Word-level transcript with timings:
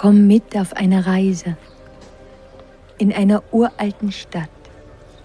Komm 0.00 0.26
mit 0.26 0.56
auf 0.56 0.72
eine 0.72 1.04
Reise. 1.04 1.58
In 2.96 3.12
einer 3.12 3.42
uralten 3.52 4.12
Stadt, 4.12 4.48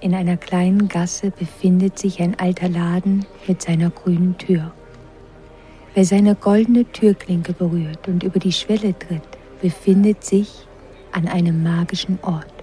in 0.02 0.14
einer 0.14 0.36
kleinen 0.36 0.90
Gasse 0.90 1.32
befindet 1.32 1.98
sich 1.98 2.22
ein 2.22 2.38
alter 2.38 2.68
Laden 2.68 3.26
mit 3.48 3.62
seiner 3.62 3.90
grünen 3.90 4.38
Tür. 4.38 4.74
Wer 5.94 6.04
seine 6.04 6.36
goldene 6.36 6.84
Türklinke 6.92 7.54
berührt 7.54 8.10
und 8.10 8.24
über 8.24 8.38
die 8.38 8.52
Schwelle 8.52 8.94
tritt, 9.00 9.22
befindet 9.62 10.26
sich 10.26 10.68
an 11.14 11.30
einem 11.30 11.64
magischen 11.64 12.20
Ort. 12.22 12.54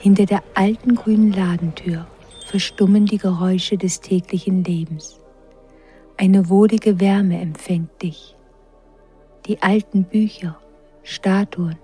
Hinter 0.00 0.26
der 0.26 0.42
alten 0.54 0.96
grünen 0.96 1.32
Ladentür 1.32 2.08
verstummen 2.44 3.06
die 3.06 3.18
Geräusche 3.18 3.78
des 3.78 4.00
täglichen 4.00 4.64
Lebens. 4.64 5.20
Eine 6.16 6.48
wohlige 6.48 6.98
Wärme 6.98 7.40
empfängt 7.40 8.02
dich. 8.02 8.35
Die 9.46 9.62
alten 9.62 10.02
Bücher, 10.02 10.58
Statuen, 11.04 11.78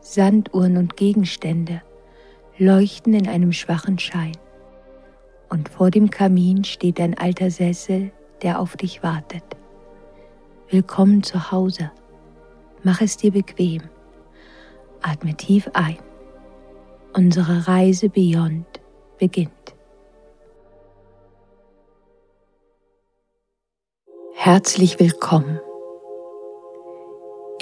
Sanduhren 0.00 0.76
und 0.76 0.96
Gegenstände 0.96 1.80
leuchten 2.58 3.14
in 3.14 3.28
einem 3.28 3.52
schwachen 3.52 4.00
Schein. 4.00 4.36
Und 5.48 5.68
vor 5.68 5.92
dem 5.92 6.10
Kamin 6.10 6.64
steht 6.64 6.98
ein 7.00 7.16
alter 7.16 7.52
Sessel, 7.52 8.10
der 8.42 8.58
auf 8.58 8.76
dich 8.76 9.04
wartet. 9.04 9.44
Willkommen 10.70 11.22
zu 11.22 11.52
Hause. 11.52 11.92
Mach 12.82 13.00
es 13.00 13.16
dir 13.16 13.30
bequem. 13.30 13.82
Atme 15.00 15.36
tief 15.36 15.70
ein. 15.72 15.98
Unsere 17.12 17.68
Reise 17.68 18.08
Beyond 18.08 18.66
beginnt. 19.18 19.52
Herzlich 24.34 24.98
willkommen. 24.98 25.60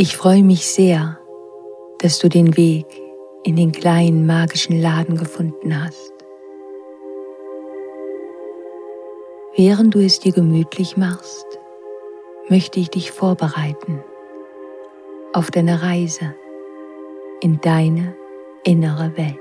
Ich 0.03 0.17
freue 0.17 0.43
mich 0.43 0.67
sehr, 0.67 1.17
dass 2.01 2.19
du 2.19 2.29
den 2.29 2.57
Weg 2.57 2.87
in 3.45 3.55
den 3.55 3.71
kleinen 3.71 4.27
magischen 4.27 4.83
Laden 4.83 5.17
gefunden 5.17 5.81
hast. 5.81 6.13
Während 9.55 9.95
du 9.95 10.01
es 10.01 10.19
dir 10.19 10.33
gemütlich 10.33 10.97
machst, 10.97 11.47
möchte 12.49 12.81
ich 12.81 12.91
dich 12.91 13.13
vorbereiten 13.13 14.03
auf 15.35 15.53
deine 15.53 15.83
Reise 15.85 16.35
in 17.41 17.61
deine 17.61 18.17
innere 18.65 19.17
Welt. 19.17 19.39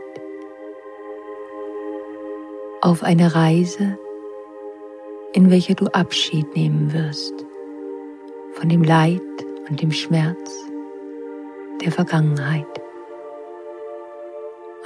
Auf 2.82 3.02
eine 3.02 3.34
Reise, 3.34 3.98
in 5.34 5.50
welcher 5.50 5.74
du 5.74 5.88
Abschied 5.88 6.56
nehmen 6.56 6.94
wirst 6.94 7.34
von 8.54 8.70
dem 8.70 8.84
Leid 8.84 9.22
und 9.70 9.82
dem 9.82 9.92
Schmerz 9.92 10.52
der 11.82 11.92
Vergangenheit 11.92 12.68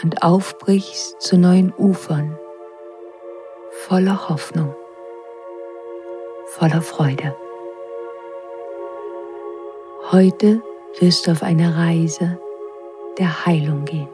und 0.03 0.23
aufbrichst 0.23 1.21
zu 1.21 1.37
neuen 1.37 1.73
Ufern 1.77 2.37
voller 3.69 4.29
Hoffnung 4.29 4.75
voller 6.57 6.81
Freude. 6.81 7.35
Heute 10.11 10.61
wirst 10.99 11.27
du 11.27 11.31
auf 11.31 11.43
eine 11.43 11.75
Reise 11.75 12.39
der 13.17 13.45
Heilung 13.45 13.83
gehen. 13.83 14.07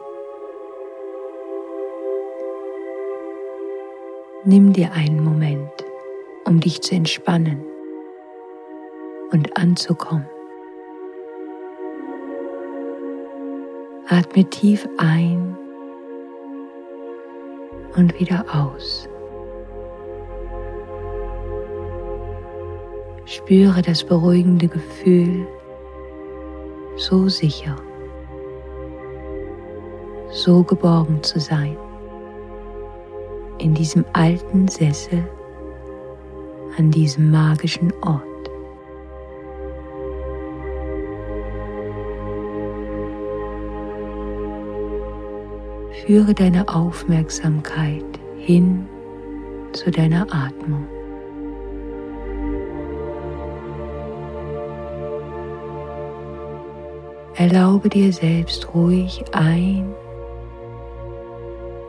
Nimm 4.44 4.72
dir 4.72 4.92
einen 4.92 5.22
Moment, 5.22 5.70
um 6.44 6.58
dich 6.58 6.82
zu 6.82 6.96
entspannen 6.96 7.64
und 9.30 9.56
anzukommen. 9.56 10.26
Atme 14.08 14.44
tief 14.44 14.88
ein 14.98 15.56
und 17.96 18.18
wieder 18.18 18.44
aus. 18.52 19.08
Spüre 23.24 23.80
das 23.80 24.02
beruhigende 24.02 24.66
Gefühl, 24.66 25.46
so 26.96 27.28
sicher, 27.28 27.76
so 30.30 30.64
geborgen 30.64 31.22
zu 31.22 31.38
sein, 31.38 31.76
in 33.58 33.72
diesem 33.72 34.04
alten 34.12 34.66
Sessel, 34.66 35.24
an 36.76 36.90
diesem 36.90 37.30
magischen 37.30 37.92
Ort. 38.02 38.31
Führe 46.12 46.34
deine 46.34 46.68
Aufmerksamkeit 46.68 48.04
hin 48.36 48.86
zu 49.72 49.90
deiner 49.90 50.26
Atmung. 50.30 50.86
Erlaube 57.34 57.88
dir 57.88 58.12
selbst 58.12 58.74
ruhig 58.74 59.24
ein 59.32 59.94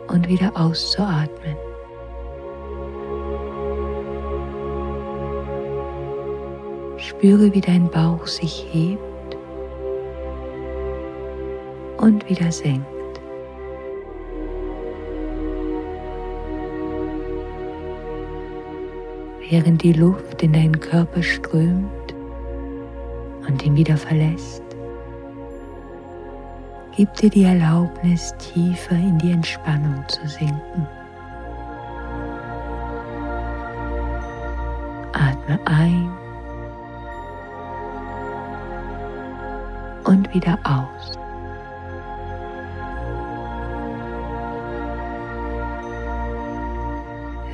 und 0.07 0.29
wieder 0.29 0.53
auszuatmen. 0.55 1.57
Spüre, 6.95 7.53
wie 7.53 7.59
dein 7.59 7.89
Bauch 7.89 8.25
sich 8.25 8.69
hebt 8.71 9.35
und 11.97 12.29
wieder 12.29 12.53
senkt. 12.53 12.92
Während 19.49 19.83
die 19.83 19.93
Luft 19.93 20.41
in 20.41 20.53
deinen 20.53 20.79
Körper 20.79 21.21
strömt 21.21 22.15
und 23.47 23.63
ihn 23.65 23.75
wieder 23.75 23.97
verlässt, 23.97 24.63
Gib 26.95 27.11
dir 27.15 27.29
die 27.31 27.43
Erlaubnis, 27.43 28.35
tiefer 28.37 28.93
in 28.93 29.17
die 29.17 29.31
Entspannung 29.31 30.05
zu 30.07 30.27
sinken. 30.27 30.87
Atme 35.11 35.59
ein 35.65 36.11
und 40.03 40.31
wieder 40.35 40.59
aus. 40.63 41.22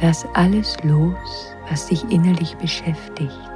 Lass 0.02 0.26
alles 0.34 0.78
los, 0.84 1.54
was 1.70 1.88
dich 1.88 2.10
innerlich 2.10 2.56
beschäftigt 2.56 3.50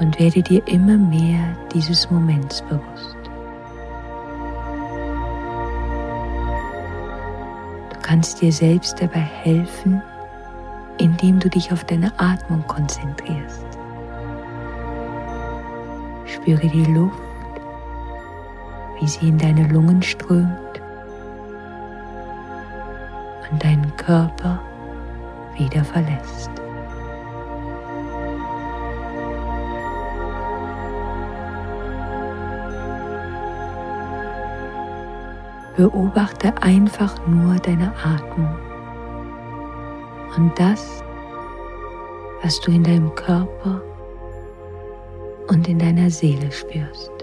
und 0.00 0.18
werde 0.18 0.42
dir 0.42 0.66
immer 0.66 0.96
mehr 0.96 1.56
dieses 1.74 2.10
Moments 2.10 2.62
bewusst. 2.62 3.16
Du 7.90 7.98
kannst 8.00 8.40
dir 8.40 8.52
selbst 8.52 9.00
dabei 9.00 9.20
helfen, 9.20 10.00
indem 10.98 11.38
du 11.38 11.50
dich 11.50 11.70
auf 11.70 11.84
deine 11.84 12.12
Atmung 12.18 12.66
konzentrierst. 12.66 13.66
Spüre 16.24 16.66
die 16.66 16.84
Luft, 16.92 17.20
wie 19.00 19.08
sie 19.08 19.28
in 19.28 19.36
deine 19.36 19.68
Lungen 19.68 20.02
strömt 20.02 20.65
und 23.50 23.62
deinen 23.62 23.94
Körper 23.96 24.60
wieder 25.56 25.84
verlässt. 25.84 26.50
Beobachte 35.76 36.54
einfach 36.62 37.14
nur 37.26 37.56
deine 37.56 37.92
Atmung 38.02 38.56
und 40.36 40.58
das, 40.58 41.02
was 42.42 42.60
du 42.60 42.70
in 42.70 42.82
deinem 42.82 43.14
Körper 43.14 43.82
und 45.48 45.68
in 45.68 45.78
deiner 45.78 46.10
Seele 46.10 46.50
spürst. 46.50 47.15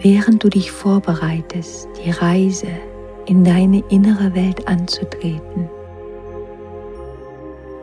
Während 0.00 0.44
du 0.44 0.48
dich 0.48 0.70
vorbereitest, 0.70 1.88
die 2.04 2.10
Reise 2.10 2.68
in 3.26 3.44
deine 3.44 3.82
innere 3.88 4.34
Welt 4.34 4.68
anzutreten, 4.68 5.68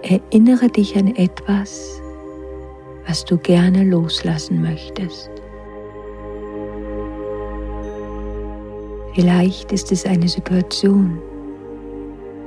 erinnere 0.02 0.70
dich 0.70 0.98
an 0.98 1.16
etwas, 1.16 2.02
was 3.08 3.26
du 3.26 3.38
gerne 3.38 3.84
loslassen 3.84 4.62
möchtest. 4.62 5.30
Vielleicht 9.14 9.72
ist 9.72 9.92
es 9.92 10.06
eine 10.06 10.28
Situation, 10.28 11.20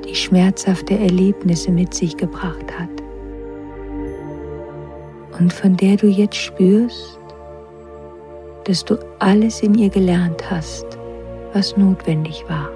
die 0.07 0.15
schmerzhafte 0.15 0.99
Erlebnisse 0.99 1.71
mit 1.71 1.95
sich 1.95 2.17
gebracht 2.17 2.79
hat. 2.79 2.89
und 5.39 5.53
von 5.53 5.77
der 5.77 5.97
du 5.97 6.07
jetzt 6.07 6.37
spürst, 6.37 7.18
dass 8.69 8.85
du 8.85 8.99
alles 9.19 9.63
in 9.63 9.75
ihr 9.75 9.89
gelernt 9.89 10.51
hast, 10.51 10.85
was 11.55 11.75
notwendig 11.79 12.45
war 12.49 12.69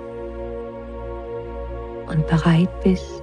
und 2.09 2.27
bereit 2.27 2.71
bist, 2.83 3.23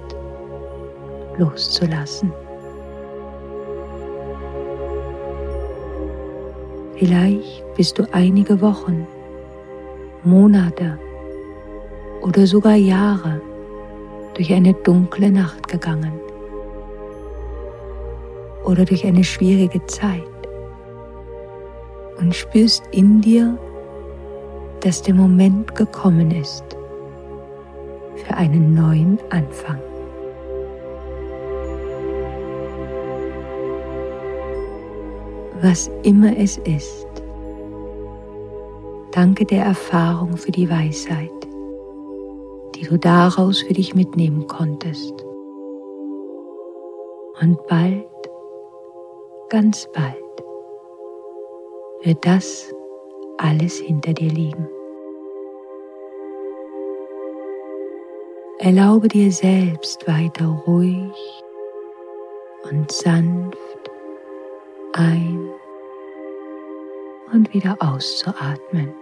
loszulassen. 1.36 2.32
Vielleicht 6.94 7.64
bist 7.74 7.98
du 7.98 8.04
einige 8.12 8.60
Wochen, 8.60 9.04
Monate 10.22 10.96
oder 12.22 12.46
sogar 12.46 12.76
Jahre 12.76 13.40
durch 14.34 14.52
eine 14.52 14.74
dunkle 14.74 15.32
Nacht 15.32 15.66
gegangen 15.66 16.12
oder 18.62 18.84
durch 18.84 19.04
eine 19.04 19.24
schwierige 19.24 19.84
Zeit 19.86 20.29
und 22.20 22.34
spürst 22.34 22.82
in 22.92 23.20
dir, 23.20 23.58
dass 24.80 25.02
der 25.02 25.14
Moment 25.14 25.74
gekommen 25.74 26.30
ist 26.30 26.64
für 28.16 28.34
einen 28.34 28.74
neuen 28.74 29.18
Anfang. 29.30 29.78
Was 35.62 35.90
immer 36.02 36.36
es 36.38 36.56
ist, 36.58 37.06
danke 39.12 39.44
der 39.44 39.64
Erfahrung 39.64 40.36
für 40.38 40.52
die 40.52 40.70
Weisheit, 40.70 41.30
die 42.74 42.86
du 42.86 42.98
daraus 42.98 43.60
für 43.60 43.74
dich 43.74 43.94
mitnehmen 43.94 44.46
konntest. 44.46 45.12
Und 47.42 47.58
bald, 47.66 48.06
ganz 49.50 49.86
bald, 49.92 50.19
wird 52.02 52.24
das 52.24 52.72
alles 53.38 53.78
hinter 53.78 54.12
dir 54.12 54.30
liegen. 54.30 54.68
Erlaube 58.58 59.08
dir 59.08 59.32
selbst 59.32 60.06
weiter 60.06 60.46
ruhig 60.66 61.12
und 62.70 62.90
sanft 62.90 63.90
ein 64.92 65.50
und 67.32 67.52
wieder 67.54 67.76
auszuatmen. 67.80 68.92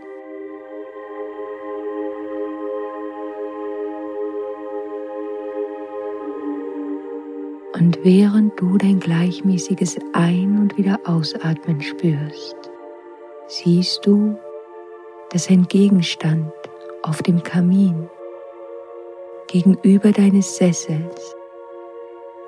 Und 7.74 7.98
während 8.04 8.60
du 8.60 8.76
dein 8.76 8.98
gleichmäßiges 8.98 9.98
Ein- 10.12 10.58
und 10.58 10.76
wieder 10.76 11.00
Ausatmen 11.04 11.80
spürst, 11.80 12.67
siehst 13.48 14.04
du, 14.04 14.38
dass 15.30 15.48
ein 15.48 15.66
Gegenstand 15.68 16.52
auf 17.02 17.22
dem 17.22 17.42
Kamin 17.42 18.08
gegenüber 19.46 20.12
deines 20.12 20.56
Sessels 20.56 21.34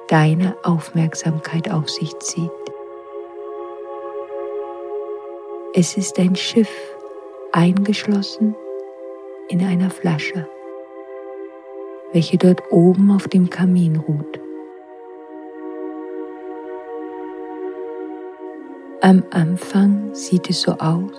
deine 0.08 0.56
Aufmerksamkeit 0.62 1.70
auf 1.70 1.88
sich 1.88 2.16
zieht. 2.18 2.50
Es 5.72 5.96
ist 5.96 6.18
ein 6.18 6.36
Schiff 6.36 6.70
eingeschlossen 7.52 8.54
in 9.48 9.64
einer 9.64 9.88
Flasche, 9.88 10.46
welche 12.12 12.36
dort 12.36 12.60
oben 12.70 13.10
auf 13.10 13.26
dem 13.28 13.48
Kamin 13.48 13.96
ruht. 13.96 14.40
Am 19.02 19.24
Anfang 19.30 20.14
sieht 20.14 20.50
es 20.50 20.60
so 20.60 20.72
aus, 20.72 21.10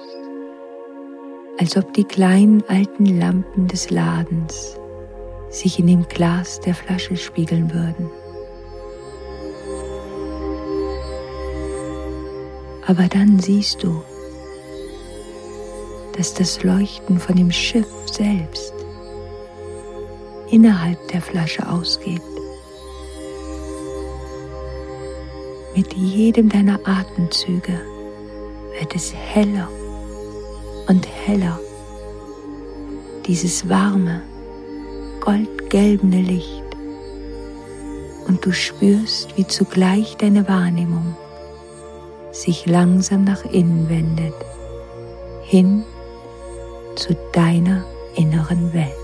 als 1.60 1.76
ob 1.76 1.92
die 1.96 2.04
kleinen 2.04 2.64
alten 2.68 3.06
Lampen 3.18 3.68
des 3.68 3.90
Ladens 3.90 4.78
sich 5.50 5.80
in 5.80 5.88
dem 5.88 6.08
Glas 6.08 6.60
der 6.60 6.76
Flasche 6.76 7.18
spiegeln 7.18 7.74
würden. 7.74 8.08
Aber 12.86 13.08
dann 13.08 13.40
siehst 13.40 13.82
du, 13.82 14.04
dass 16.16 16.36
das 16.36 16.62
Leuchten 16.64 17.20
von 17.20 17.36
dem 17.36 17.52
Schiff 17.52 17.90
selbst 18.06 18.76
innerhalb 20.52 21.08
der 21.08 21.22
Flasche 21.22 21.68
ausgeht. 21.68 22.22
Mit 25.82 25.96
jedem 25.96 26.48
deiner 26.48 26.80
Atemzüge 26.86 27.82
wird 28.78 28.94
es 28.94 29.12
heller 29.16 29.68
und 30.88 31.08
heller, 31.26 31.60
dieses 33.26 33.68
warme, 33.68 34.22
goldgelbene 35.22 36.22
Licht. 36.22 36.64
Und 38.28 38.46
du 38.46 38.52
spürst, 38.52 39.36
wie 39.38 39.48
zugleich 39.48 40.18
deine 40.18 40.48
Wahrnehmung 40.48 41.16
sich 42.32 42.68
langsam 42.68 43.24
nach 43.24 43.44
innen 43.46 43.90
wendet, 43.90 44.36
hin 45.42 45.84
zu 46.96 47.18
deiner 47.34 47.84
inneren 48.16 48.72
Welt. 48.72 49.01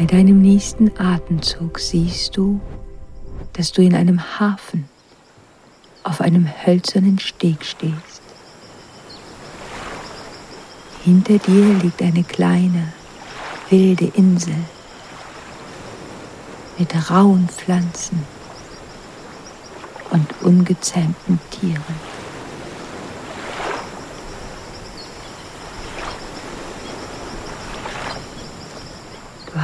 Bei 0.00 0.06
deinem 0.06 0.40
nächsten 0.40 0.98
Atemzug 0.98 1.78
siehst 1.78 2.34
du, 2.34 2.58
dass 3.52 3.70
du 3.70 3.82
in 3.82 3.94
einem 3.94 4.40
Hafen 4.40 4.88
auf 6.04 6.22
einem 6.22 6.48
hölzernen 6.64 7.18
Steg 7.18 7.62
stehst. 7.66 8.22
Hinter 11.04 11.36
dir 11.36 11.74
liegt 11.82 12.00
eine 12.00 12.24
kleine, 12.24 12.94
wilde 13.68 14.10
Insel 14.14 14.56
mit 16.78 17.10
rauen 17.10 17.46
Pflanzen 17.50 18.24
und 20.12 20.26
ungezähmten 20.40 21.38
Tieren. 21.50 22.09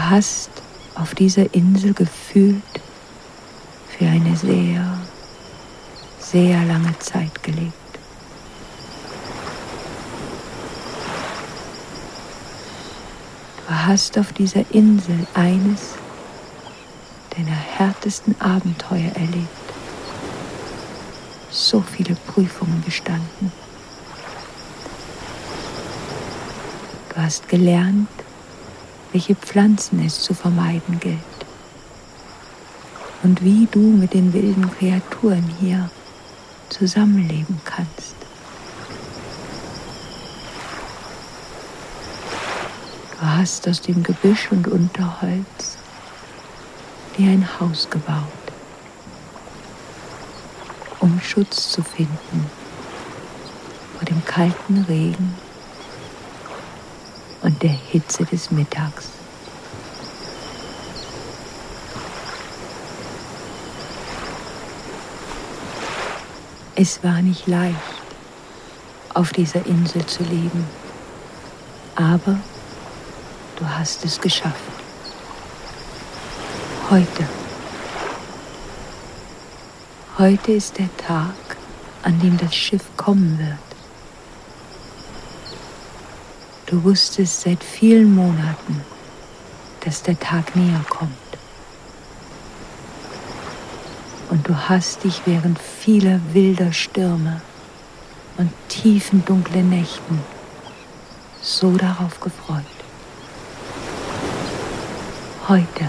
Du 0.07 0.13
hast 0.13 0.51
auf 0.95 1.17
dieser 1.17 1.53
Insel 1.53 1.93
gefühlt 1.93 2.63
für 3.89 4.07
eine 4.07 4.37
sehr, 4.37 5.01
sehr 6.21 6.65
lange 6.65 6.97
Zeit 7.01 7.43
gelebt. 7.43 7.73
Du 13.67 13.75
hast 13.75 14.17
auf 14.17 14.33
dieser 14.33 14.65
Insel 14.71 15.27
eines 15.35 15.95
deiner 17.37 17.51
härtesten 17.51 18.41
Abenteuer 18.41 19.11
erlebt. 19.17 19.49
So 21.51 21.81
viele 21.81 22.15
Prüfungen 22.15 22.81
bestanden. 22.85 23.51
Du 27.13 27.17
hast 27.21 27.49
gelernt, 27.49 28.07
welche 29.17 29.35
Pflanzen 29.35 30.05
es 30.05 30.21
zu 30.21 30.35
vermeiden 30.35 31.01
gilt 31.01 31.17
und 33.23 33.43
wie 33.43 33.67
du 33.71 33.79
mit 33.79 34.13
den 34.13 34.35
wilden 34.35 34.71
Kreaturen 34.71 35.43
hier 35.59 35.89
zusammenleben 36.69 37.59
kannst. 37.65 38.15
Du 43.19 43.27
hast 43.27 43.67
aus 43.67 43.81
dem 43.81 44.03
Gebüsch 44.03 44.49
und 44.51 44.69
Unterholz 44.69 45.79
dir 47.17 47.31
ein 47.31 47.49
Haus 47.59 47.89
gebaut, 47.89 48.21
um 51.01 51.19
Schutz 51.23 51.71
zu 51.71 51.83
finden 51.83 52.51
vor 53.97 54.05
dem 54.05 54.23
kalten 54.27 54.85
Regen 54.87 55.46
und 57.57 57.63
der 57.63 57.71
Hitze 57.71 58.25
des 58.25 58.51
Mittags. 58.51 59.09
Es 66.75 67.03
war 67.03 67.23
nicht 67.23 67.47
leicht, 67.47 67.77
auf 69.15 69.33
dieser 69.33 69.65
Insel 69.65 70.05
zu 70.05 70.23
leben, 70.25 70.67
aber 71.95 72.39
du 73.57 73.67
hast 73.67 74.05
es 74.05 74.21
geschafft. 74.21 74.61
Heute. 76.91 77.27
Heute 80.19 80.53
ist 80.53 80.79
der 80.79 80.95
Tag, 80.99 81.57
an 82.03 82.21
dem 82.21 82.37
das 82.37 82.55
Schiff 82.55 82.85
kommen 82.97 83.39
wird. 83.39 83.66
Du 86.77 86.85
wusstest 86.85 87.41
seit 87.41 87.65
vielen 87.65 88.15
Monaten, 88.15 88.85
dass 89.81 90.03
der 90.03 90.21
Tag 90.21 90.55
näher 90.55 90.85
kommt. 90.91 91.11
Und 94.29 94.47
du 94.47 94.55
hast 94.55 95.03
dich 95.03 95.23
während 95.25 95.59
vieler 95.59 96.21
wilder 96.35 96.75
Stürme 96.75 97.41
und 98.37 98.53
tiefen 98.69 99.25
dunklen 99.25 99.71
Nächten 99.71 100.21
so 101.41 101.79
darauf 101.79 102.21
gefreut. 102.21 102.61
Heute, 105.49 105.89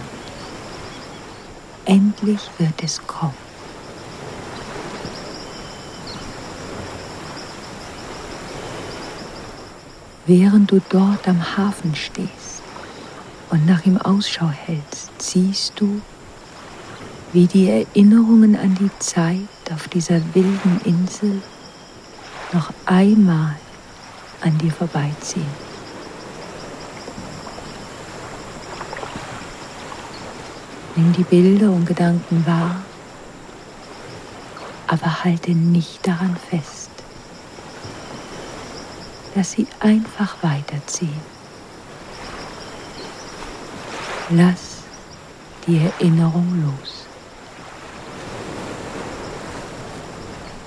endlich 1.84 2.50
wird 2.60 2.82
es 2.82 3.06
kommen. 3.06 3.47
Während 10.28 10.72
du 10.72 10.82
dort 10.90 11.26
am 11.26 11.58
Hafen 11.58 11.96
stehst 11.96 12.62
und 13.50 13.66
nach 13.66 13.86
ihm 13.86 13.96
Ausschau 13.96 14.50
hältst, 14.50 15.10
siehst 15.20 15.80
du, 15.80 16.02
wie 17.32 17.46
die 17.48 17.70
Erinnerungen 17.70 18.58
an 18.58 18.76
die 18.76 18.92
Zeit 19.00 19.48
auf 19.74 19.88
dieser 19.88 20.20
wilden 20.36 20.82
Insel 20.84 21.42
noch 22.52 22.74
einmal 22.86 23.56
an 24.42 24.58
dir 24.58 24.72
vorbeiziehen. 24.72 25.46
Nimm 30.98 31.14
die 31.14 31.24
Bilder 31.24 31.72
und 31.72 31.86
Gedanken 31.86 32.46
wahr, 32.46 32.76
aber 34.88 35.24
halte 35.24 35.52
nicht 35.52 36.06
daran 36.06 36.36
fest. 36.50 36.87
Lass 39.38 39.52
sie 39.52 39.68
einfach 39.80 40.42
weiterziehen. 40.42 41.22
Lass 44.32 44.78
die 45.68 45.78
Erinnerung 45.78 46.66
los. 46.66 47.06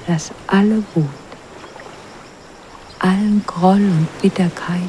Lass 0.07 0.31
alle 0.47 0.85
Wut, 0.95 1.09
allen 3.01 3.43
Groll 3.45 3.83
und 3.83 4.23
Bitterkeit 4.23 4.89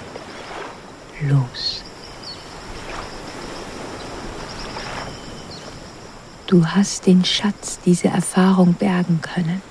los. 1.22 1.84
Du 6.46 6.64
hast 6.68 7.08
den 7.08 7.26
Schatz 7.26 7.80
dieser 7.80 8.10
Erfahrung 8.10 8.76
bergen 8.76 9.20
können. 9.24 9.71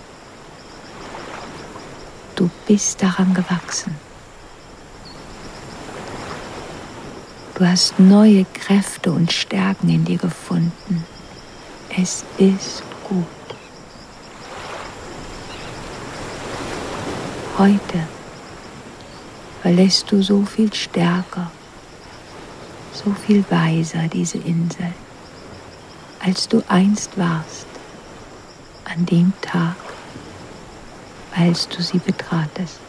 Bist 2.70 3.02
daran 3.02 3.34
gewachsen. 3.34 3.96
Du 7.56 7.66
hast 7.66 7.98
neue 7.98 8.44
Kräfte 8.44 9.10
und 9.10 9.32
Stärken 9.32 9.88
in 9.88 10.04
dir 10.04 10.18
gefunden. 10.18 11.04
Es 11.88 12.24
ist 12.38 12.84
gut. 13.08 13.26
Heute 17.58 18.06
verlässt 19.62 20.12
du 20.12 20.22
so 20.22 20.44
viel 20.44 20.72
stärker, 20.72 21.50
so 22.92 23.10
viel 23.26 23.44
weiser 23.50 24.06
diese 24.06 24.38
Insel 24.38 24.92
als 26.20 26.46
du 26.46 26.62
einst 26.68 27.18
warst, 27.18 27.66
an 28.84 29.06
dem 29.06 29.32
Tag, 29.40 29.74
als 31.36 31.68
du 31.68 31.82
sie 31.82 31.98
betratest. 31.98 32.80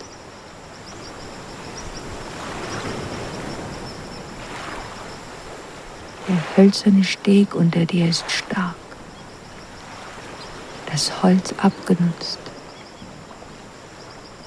Der 6.28 6.58
hölzerne 6.58 7.04
Steg 7.04 7.56
unter 7.56 7.86
dir 7.86 8.08
ist 8.08 8.30
stark, 8.30 8.76
das 10.92 11.24
Holz 11.24 11.54
abgenutzt 11.58 12.40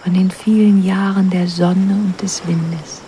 von 0.04 0.12
den 0.12 0.30
vielen 0.30 0.84
Jahren 0.84 1.30
der 1.30 1.48
Sonne 1.48 1.94
und 1.94 2.20
des 2.20 2.46
Windes. 2.46 3.00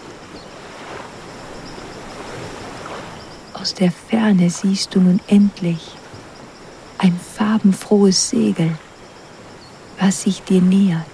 Aus 3.53 3.75
der 3.75 3.93
Ferne 3.93 4.49
siehst 4.49 4.95
du 4.95 5.01
nun 5.01 5.21
endlich 5.27 5.81
ein 6.97 7.19
farbenfrohes 7.37 8.31
Segel, 8.31 8.79
was 10.07 10.23
sich 10.23 10.41
dir 10.45 10.63
nähert. 10.63 11.05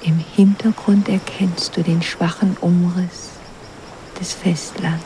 Im 0.00 0.18
Hintergrund 0.18 1.10
erkennst 1.10 1.76
du 1.76 1.82
den 1.82 2.00
schwachen 2.00 2.56
Umriss 2.58 3.32
des 4.18 4.32
Festlands. 4.32 5.04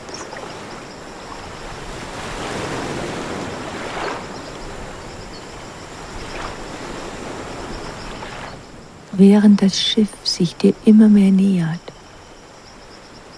Während 9.11 9.61
das 9.61 9.77
Schiff 9.77 10.07
sich 10.23 10.55
dir 10.55 10.75
immer 10.85 11.09
mehr 11.09 11.31
nähert, 11.31 11.81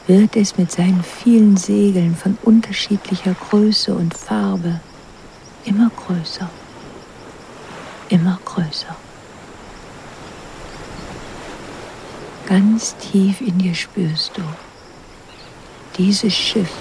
wird 0.05 0.35
es 0.35 0.59
mit 0.59 0.71
seinen 0.71 1.03
vielen 1.03 1.57
Segeln 1.57 2.15
von 2.15 2.37
unterschiedlicher 2.43 3.33
Größe 3.33 3.95
und 3.95 4.13
Farbe 4.13 4.79
immer 5.69 5.89
größer, 5.89 6.49
immer 8.09 8.39
größer. 8.43 8.95
Ganz 12.47 12.95
tief 12.97 13.39
in 13.41 13.59
dir 13.59 13.75
spürst 13.75 14.35
du, 14.35 14.41
dieses 15.97 16.33
Schiff 16.33 16.73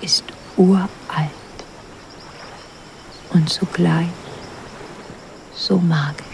ist 0.00 0.24
uralt 0.56 0.88
und 3.32 3.48
zugleich 3.48 4.08
so 5.54 5.78
magisch. 5.78 6.32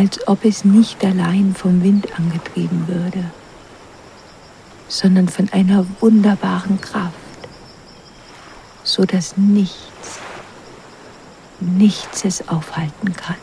als 0.00 0.26
ob 0.26 0.46
es 0.46 0.64
nicht 0.64 1.04
allein 1.04 1.54
vom 1.54 1.82
Wind 1.82 2.18
angetrieben 2.18 2.88
würde, 2.88 3.30
sondern 4.90 5.28
von 5.28 5.48
einer 5.52 5.86
wunderbaren 6.00 6.80
Kraft, 6.80 7.14
so 8.82 9.04
dass 9.04 9.36
nichts, 9.36 10.18
nichts 11.60 12.24
es 12.24 12.48
aufhalten 12.48 13.14
kann. 13.14 13.36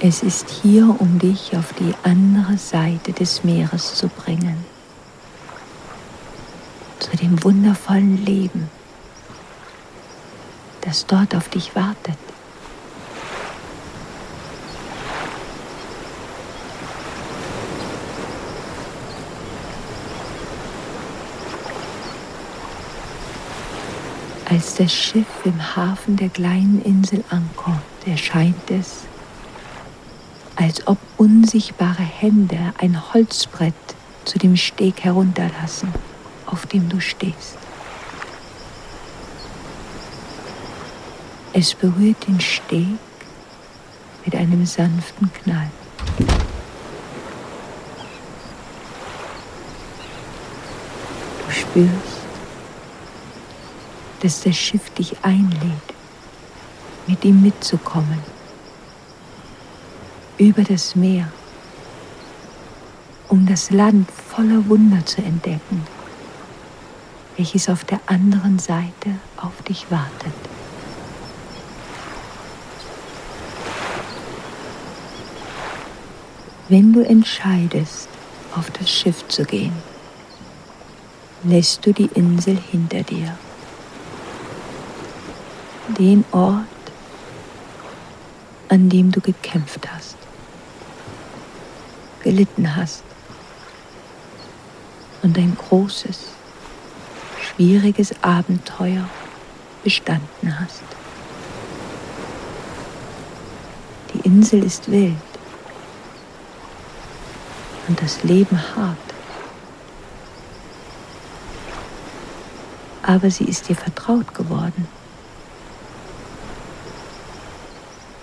Es 0.00 0.22
ist 0.22 0.50
hier, 0.50 0.96
um 0.98 1.18
dich 1.18 1.56
auf 1.56 1.72
die 1.74 1.94
andere 2.02 2.58
Seite 2.58 3.12
des 3.12 3.44
Meeres 3.44 3.94
zu 3.94 4.08
bringen, 4.08 4.64
zu 6.98 7.16
dem 7.16 7.42
wundervollen 7.44 8.24
Leben 8.26 8.68
das 10.80 11.06
dort 11.06 11.36
auf 11.36 11.48
dich 11.48 11.76
wartet. 11.76 12.18
Als 24.50 24.74
das 24.74 24.92
Schiff 24.92 25.28
im 25.44 25.76
Hafen 25.76 26.16
der 26.16 26.28
kleinen 26.28 26.82
Insel 26.82 27.22
ankommt, 27.30 27.84
erscheint 28.04 28.68
es, 28.68 29.02
als 30.56 30.84
ob 30.88 30.98
unsichtbare 31.18 32.02
Hände 32.02 32.58
ein 32.78 33.14
Holzbrett 33.14 33.74
zu 34.24 34.40
dem 34.40 34.56
Steg 34.56 35.04
herunterlassen, 35.04 35.94
auf 36.46 36.66
dem 36.66 36.88
du 36.88 37.00
stehst. 37.00 37.58
Es 41.52 41.72
berührt 41.72 42.26
den 42.26 42.40
Steg 42.40 42.98
mit 44.24 44.34
einem 44.34 44.66
sanften 44.66 45.30
Knall. 45.32 45.70
Du 51.46 51.52
spürst, 51.52 52.19
dass 54.20 54.42
das 54.42 54.56
Schiff 54.56 54.90
dich 54.90 55.16
einlädt, 55.22 55.94
mit 57.06 57.24
ihm 57.24 57.42
mitzukommen, 57.42 58.18
über 60.38 60.62
das 60.62 60.94
Meer, 60.94 61.30
um 63.28 63.46
das 63.46 63.70
Land 63.70 64.10
voller 64.10 64.66
Wunder 64.68 65.04
zu 65.04 65.22
entdecken, 65.22 65.86
welches 67.36 67.68
auf 67.68 67.84
der 67.84 68.00
anderen 68.06 68.58
Seite 68.58 69.18
auf 69.36 69.62
dich 69.62 69.90
wartet. 69.90 70.34
Wenn 76.68 76.92
du 76.92 77.00
entscheidest, 77.00 78.08
auf 78.54 78.70
das 78.70 78.90
Schiff 78.90 79.26
zu 79.28 79.44
gehen, 79.44 79.72
lässt 81.42 81.84
du 81.84 81.92
die 81.92 82.10
Insel 82.14 82.56
hinter 82.70 83.02
dir. 83.02 83.36
Den 85.94 86.24
Ort, 86.32 86.66
an 88.68 88.88
dem 88.88 89.10
du 89.10 89.20
gekämpft 89.20 89.90
hast, 89.92 90.16
gelitten 92.22 92.76
hast 92.76 93.02
und 95.22 95.36
ein 95.36 95.56
großes, 95.56 96.18
schwieriges 97.40 98.14
Abenteuer 98.22 99.08
bestanden 99.82 100.58
hast. 100.60 100.82
Die 104.14 104.20
Insel 104.20 104.64
ist 104.64 104.90
wild 104.90 105.16
und 107.88 108.00
das 108.00 108.22
Leben 108.22 108.58
hart. 108.76 108.96
Aber 113.02 113.30
sie 113.30 113.44
ist 113.44 113.68
dir 113.68 113.76
vertraut 113.76 114.32
geworden. 114.34 114.86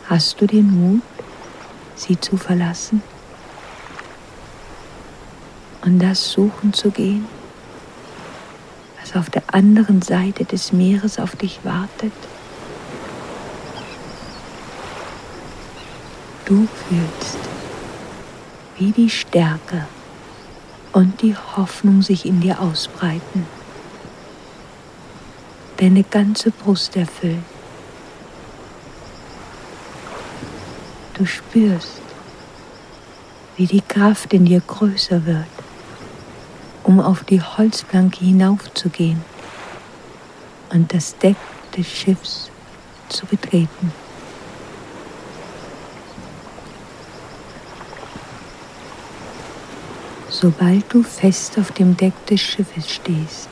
Hast 0.10 0.40
du 0.40 0.48
den 0.48 0.72
Mut, 0.72 1.02
sie 1.98 2.18
zu 2.18 2.38
verlassen 2.38 3.04
und 5.84 6.00
das 6.00 6.32
suchen 6.32 6.72
zu 6.72 6.92
gehen, 6.92 7.26
was 9.02 9.18
auf 9.18 9.30
der 9.30 9.44
anderen 9.54 10.02
Seite 10.02 10.46
des 10.46 10.72
Meeres 10.72 11.20
auf 11.20 11.36
dich 11.36 11.60
wartet? 11.66 12.14
Du 16.46 16.70
fühlst, 16.88 17.38
wie 18.78 18.92
die 18.92 19.10
Stärke 19.10 19.88
und 20.94 21.22
die 21.22 21.36
Hoffnung 21.36 22.02
sich 22.02 22.26
in 22.26 22.40
dir 22.40 22.62
ausbreiten, 22.62 23.46
deine 25.76 26.04
ganze 26.04 26.52
Brust 26.52 26.96
erfüllen. 26.96 27.57
Du 31.18 31.26
spürst, 31.26 32.02
wie 33.56 33.66
die 33.66 33.82
Kraft 33.82 34.34
in 34.34 34.46
dir 34.46 34.62
größer 34.62 35.26
wird, 35.26 35.48
um 36.84 37.00
auf 37.00 37.24
die 37.24 37.42
Holzplanke 37.42 38.24
hinaufzugehen 38.24 39.24
und 40.70 40.94
das 40.94 41.18
Deck 41.18 41.38
des 41.76 41.88
Schiffs 41.88 42.52
zu 43.10 43.26
betreten. 43.26 43.92
Sobald 50.30 50.94
du 50.94 51.02
fest 51.02 51.58
auf 51.58 51.72
dem 51.72 51.98
Deck 51.98 52.14
des 52.28 52.42
Schiffes 52.42 52.92
stehst, 52.92 53.50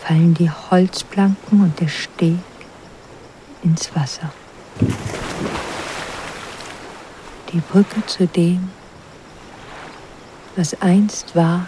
fallen 0.00 0.34
die 0.34 0.50
Holzplanken 0.50 1.60
und 1.60 1.78
der 1.78 1.86
Steg 1.86 2.38
ins 3.62 3.94
Wasser. 3.94 4.32
Die 7.52 7.60
Brücke 7.60 8.06
zu 8.06 8.26
dem, 8.26 8.70
was 10.56 10.80
einst 10.80 11.36
war, 11.36 11.66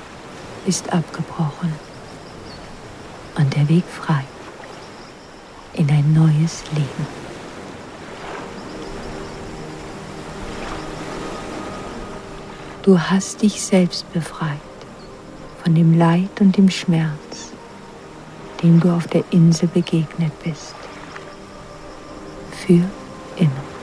ist 0.65 0.91
abgebrochen 0.91 1.75
und 3.37 3.55
der 3.55 3.69
Weg 3.69 3.85
frei 3.85 4.25
in 5.75 5.91
ein 5.91 6.15
neues 6.15 6.63
Leben. 6.73 7.07
Du 12.83 12.99
hast 12.99 13.43
dich 13.43 13.61
selbst 13.61 14.11
befreit 14.15 14.59
von 15.63 15.75
dem 15.75 15.99
Leid 15.99 16.41
und 16.41 16.57
dem 16.57 16.71
Schmerz, 16.71 17.53
dem 18.63 18.81
du 18.81 18.91
auf 18.91 19.07
der 19.07 19.25
Insel 19.33 19.69
begegnet 19.69 20.33
bist. 20.43 20.75
Für 22.67 22.85
immer. 23.37 23.74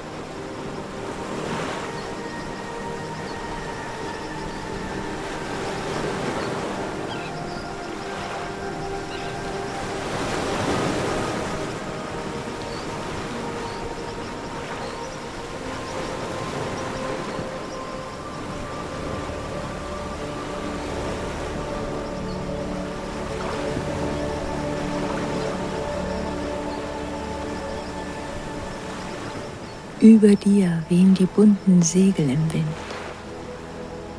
Über 30.01 30.35
dir 30.35 30.81
wehen 30.89 31.13
die 31.13 31.27
bunten 31.27 31.83
Segel 31.83 32.27
im 32.27 32.51
Wind. 32.51 32.65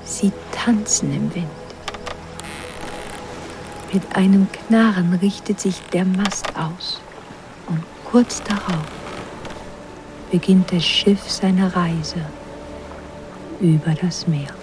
Sie 0.04 0.30
tanzen 0.52 1.12
im 1.12 1.34
Wind. 1.34 1.48
Mit 3.92 4.14
einem 4.14 4.46
Knarren 4.52 5.14
richtet 5.14 5.58
sich 5.58 5.82
der 5.92 6.04
Mast 6.04 6.56
aus 6.56 7.00
und 7.66 7.82
kurz 8.04 8.40
darauf 8.44 8.86
beginnt 10.30 10.70
das 10.70 10.84
Schiff 10.84 11.28
seine 11.28 11.74
Reise 11.74 12.24
über 13.60 13.92
das 14.00 14.28
Meer. 14.28 14.54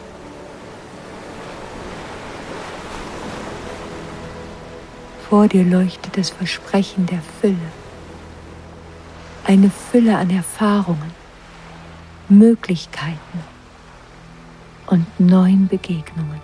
Vor 5.29 5.49
dir 5.49 5.65
leuchtet 5.65 6.17
das 6.17 6.29
Versprechen 6.29 7.07
der 7.07 7.21
Fülle 7.41 7.78
eine 9.49 9.71
Fülle 9.71 10.15
an 10.15 10.29
Erfahrungen, 10.29 11.11
Möglichkeiten 12.27 13.39
und 14.85 15.07
neuen 15.19 15.67
Begegnungen. 15.67 16.39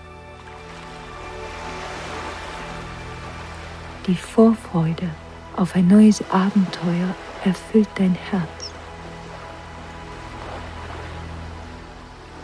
Die 4.07 4.15
Vorfreude 4.15 5.07
auf 5.55 5.75
ein 5.75 5.87
neues 5.87 6.23
Abenteuer 6.31 7.13
erfüllt 7.43 7.89
dein 7.93 8.15
Herz. 8.31 8.71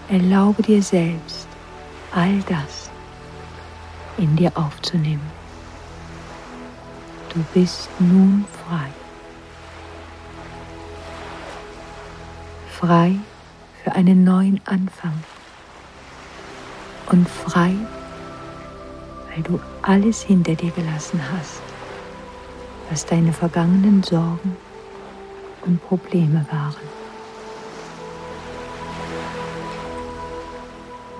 Erlaube 0.09 0.61
dir 0.61 0.83
selbst, 0.83 1.47
all 2.13 2.39
das 2.41 2.91
in 4.19 4.35
dir 4.35 4.51
aufzunehmen. 4.53 5.31
Du 7.33 7.39
bist 7.51 7.89
nun 7.97 8.45
frei. 8.67 9.00
Frei 12.81 13.15
für 13.83 13.91
einen 13.91 14.23
neuen 14.23 14.59
Anfang 14.65 15.13
und 17.11 17.29
frei, 17.29 17.75
weil 19.29 19.43
du 19.43 19.59
alles 19.83 20.23
hinter 20.23 20.55
dir 20.55 20.71
gelassen 20.71 21.21
hast, 21.31 21.61
was 22.89 23.05
deine 23.05 23.33
vergangenen 23.33 24.01
Sorgen 24.01 24.57
und 25.63 25.79
Probleme 25.83 26.43
waren. 26.49 27.01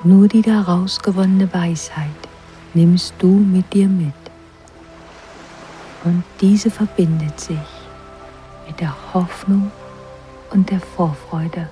Nur 0.04 0.28
die 0.28 0.42
daraus 0.42 1.00
gewonnene 1.00 1.54
Weisheit 1.54 2.10
nimmst 2.74 3.14
du 3.20 3.28
mit 3.28 3.72
dir 3.72 3.88
mit. 3.88 4.14
Und 6.06 6.24
diese 6.40 6.72
verbindet 6.72 7.40
sich 7.40 7.70
mit 8.66 8.80
der 8.80 8.96
Hoffnung 9.14 9.72
und 10.52 10.70
der 10.70 10.80
Vorfreude 10.80 11.70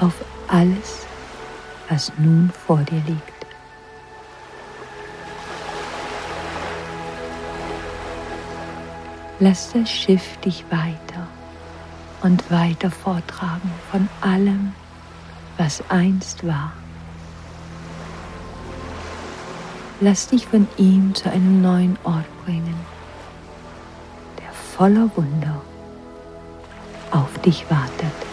auf 0.00 0.14
alles, 0.48 1.06
was 1.88 2.12
nun 2.18 2.50
vor 2.66 2.78
dir 2.78 3.02
liegt. 3.06 3.32
Lass 9.38 9.72
das 9.72 9.90
Schiff 9.90 10.36
dich 10.38 10.64
weiter 10.70 11.26
und 12.22 12.48
weiter 12.50 12.90
vortragen 12.90 13.70
von 13.90 14.08
allem, 14.20 14.72
was 15.56 15.82
einst 15.88 16.46
war. 16.46 16.72
Lass 20.00 20.28
dich 20.28 20.46
von 20.46 20.68
ihm 20.76 21.14
zu 21.14 21.30
einem 21.30 21.60
neuen 21.60 21.98
Ort 22.04 22.26
bringen, 22.44 22.76
der 24.38 24.52
voller 24.52 25.10
Wunder 25.16 25.60
auf 27.12 27.38
dich 27.38 27.64
wartet. 27.70 28.31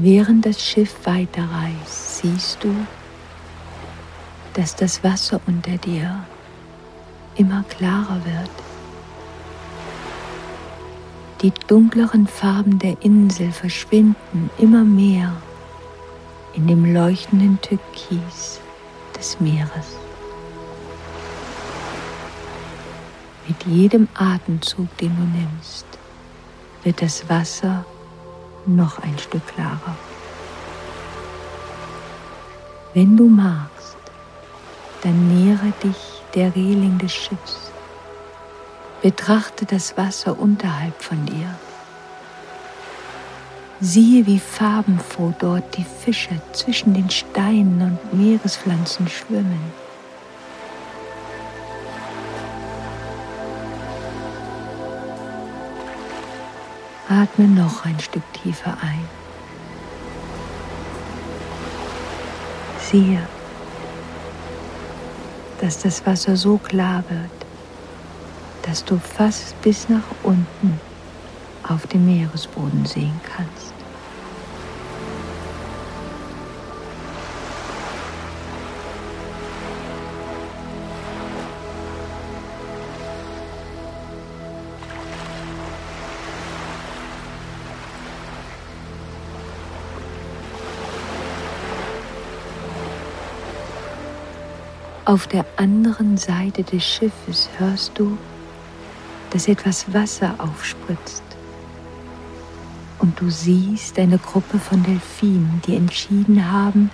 Während 0.00 0.46
das 0.46 0.62
Schiff 0.64 0.94
weiterreist, 1.06 2.18
siehst 2.18 2.62
du, 2.62 2.72
dass 4.54 4.76
das 4.76 5.02
Wasser 5.02 5.40
unter 5.48 5.76
dir 5.76 6.24
immer 7.34 7.64
klarer 7.64 8.20
wird. 8.24 8.50
Die 11.42 11.52
dunkleren 11.66 12.28
Farben 12.28 12.78
der 12.78 13.02
Insel 13.02 13.50
verschwinden 13.50 14.50
immer 14.58 14.84
mehr 14.84 15.32
in 16.54 16.68
dem 16.68 16.94
leuchtenden 16.94 17.60
Türkis 17.60 18.60
des 19.18 19.40
Meeres. 19.40 19.96
Mit 23.48 23.64
jedem 23.66 24.06
Atemzug, 24.14 24.96
den 24.98 25.16
du 25.16 25.38
nimmst, 25.38 25.86
wird 26.84 27.02
das 27.02 27.28
Wasser 27.28 27.84
noch 28.76 29.02
ein 29.02 29.18
Stück 29.18 29.46
klarer. 29.46 29.96
Wenn 32.94 33.16
du 33.16 33.28
magst, 33.28 33.96
dann 35.02 35.28
nähere 35.28 35.72
dich 35.82 35.96
der 36.34 36.54
Reling 36.54 36.98
des 36.98 37.14
Schiffs. 37.14 37.70
Betrachte 39.02 39.64
das 39.64 39.96
Wasser 39.96 40.38
unterhalb 40.38 41.00
von 41.00 41.24
dir. 41.26 41.54
Siehe, 43.80 44.26
wie 44.26 44.40
farbenfroh 44.40 45.32
dort 45.38 45.76
die 45.76 45.84
Fische 45.84 46.40
zwischen 46.52 46.94
den 46.94 47.08
Steinen 47.10 47.80
und 47.80 48.14
Meerespflanzen 48.14 49.08
schwimmen. 49.08 49.87
Atme 57.08 57.48
noch 57.48 57.86
ein 57.86 57.98
Stück 58.00 58.22
tiefer 58.34 58.76
ein. 58.82 59.08
Siehe, 62.78 63.26
dass 65.58 65.78
das 65.78 66.04
Wasser 66.04 66.36
so 66.36 66.58
klar 66.58 67.02
wird, 67.08 67.30
dass 68.62 68.84
du 68.84 68.98
fast 68.98 69.60
bis 69.62 69.88
nach 69.88 70.04
unten 70.22 70.78
auf 71.66 71.86
dem 71.86 72.04
Meeresboden 72.04 72.84
sehen 72.84 73.18
kannst. 73.24 73.77
Auf 95.08 95.26
der 95.26 95.46
anderen 95.56 96.18
Seite 96.18 96.62
des 96.62 96.84
Schiffes 96.84 97.48
hörst 97.56 97.98
du, 97.98 98.18
dass 99.30 99.48
etwas 99.48 99.90
Wasser 99.94 100.34
aufspritzt. 100.36 101.22
Und 102.98 103.18
du 103.18 103.30
siehst 103.30 103.98
eine 103.98 104.18
Gruppe 104.18 104.58
von 104.58 104.82
Delfinen, 104.82 105.62
die 105.66 105.76
entschieden 105.76 106.52
haben, 106.52 106.90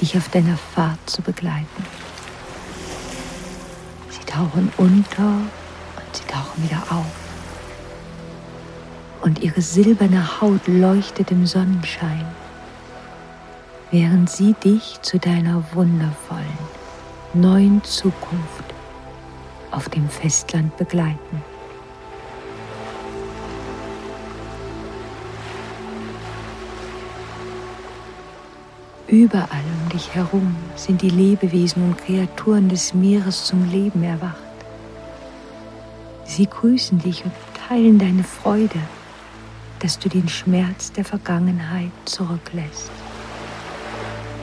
dich 0.00 0.16
auf 0.16 0.28
deiner 0.30 0.56
Fahrt 0.56 0.98
zu 1.08 1.22
begleiten. 1.22 1.84
Sie 4.08 4.24
tauchen 4.26 4.72
unter 4.76 5.28
und 5.28 6.16
sie 6.16 6.24
tauchen 6.26 6.64
wieder 6.64 6.82
auf. 6.90 7.14
Und 9.22 9.38
ihre 9.38 9.60
silberne 9.62 10.40
Haut 10.40 10.66
leuchtet 10.66 11.30
im 11.30 11.46
Sonnenschein, 11.46 12.26
während 13.92 14.28
sie 14.28 14.54
dich 14.54 15.00
zu 15.02 15.20
deiner 15.20 15.62
wundervollen, 15.74 16.79
neuen 17.34 17.82
Zukunft 17.84 18.64
auf 19.70 19.88
dem 19.88 20.08
Festland 20.08 20.76
begleiten. 20.76 21.42
Überall 29.06 29.64
um 29.82 29.88
dich 29.88 30.14
herum 30.14 30.56
sind 30.76 31.02
die 31.02 31.10
Lebewesen 31.10 31.82
und 31.82 31.98
Kreaturen 31.98 32.68
des 32.68 32.94
Meeres 32.94 33.44
zum 33.44 33.68
Leben 33.70 34.04
erwacht. 34.04 34.36
Sie 36.24 36.46
grüßen 36.46 36.98
dich 37.00 37.24
und 37.24 37.32
teilen 37.68 37.98
deine 37.98 38.22
Freude, 38.22 38.78
dass 39.80 39.98
du 39.98 40.08
den 40.08 40.28
Schmerz 40.28 40.92
der 40.92 41.04
Vergangenheit 41.04 41.90
zurücklässt 42.04 42.90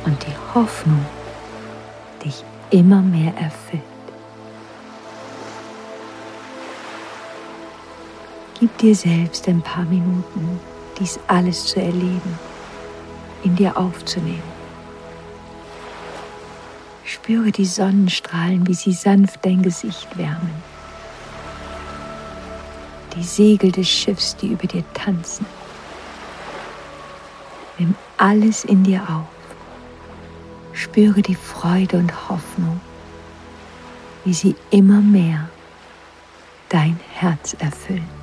und 0.05 0.17
die 0.25 0.35
Hoffnung 0.53 1.05
dich 2.23 2.43
immer 2.71 3.01
mehr 3.01 3.33
erfüllt. 3.37 3.83
Gib 8.59 8.75
dir 8.79 8.95
selbst 8.95 9.47
ein 9.47 9.61
paar 9.61 9.85
Minuten, 9.85 10.59
dies 10.99 11.19
alles 11.27 11.65
zu 11.65 11.79
erleben, 11.79 12.39
in 13.43 13.55
dir 13.55 13.77
aufzunehmen. 13.77 14.57
Spüre 17.03 17.51
die 17.51 17.65
Sonnenstrahlen, 17.65 18.67
wie 18.67 18.73
sie 18.73 18.93
sanft 18.93 19.45
dein 19.45 19.61
Gesicht 19.61 20.17
wärmen. 20.17 20.63
Die 23.15 23.23
Segel 23.23 23.71
des 23.71 23.87
Schiffs, 23.87 24.35
die 24.35 24.47
über 24.47 24.67
dir 24.67 24.83
tanzen. 24.93 25.45
Nimm 27.77 27.95
alles 28.17 28.65
in 28.65 28.83
dir 28.83 29.01
auf. 29.01 29.36
Spüre 30.77 31.23
die 31.23 31.33
Freude 31.35 31.97
und 31.97 32.29
Hoffnung, 32.29 32.79
wie 34.23 34.33
sie 34.33 34.55
immer 34.69 35.01
mehr 35.01 35.49
dein 36.69 36.99
Herz 37.13 37.55
erfüllen. 37.57 38.16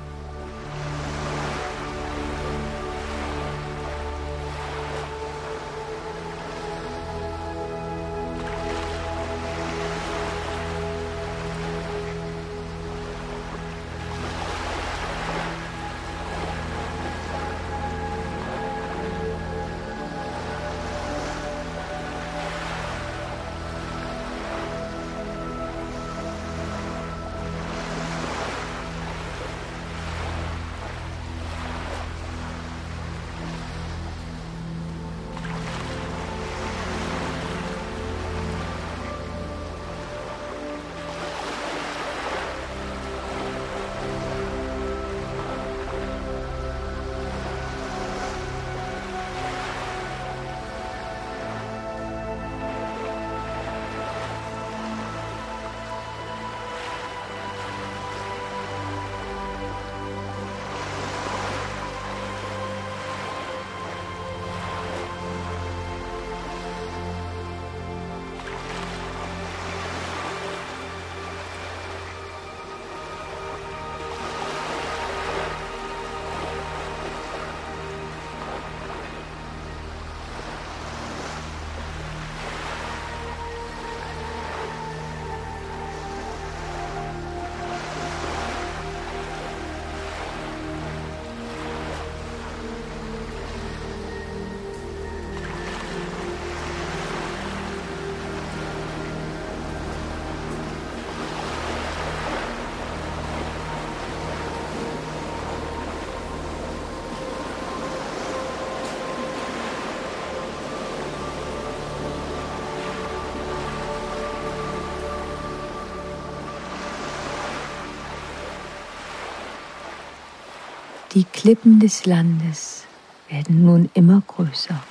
Klippen 121.45 121.79
des 121.79 122.07
Landes 122.07 122.87
werden 123.29 123.65
nun 123.65 123.87
immer 123.93 124.19
größer. 124.25 124.81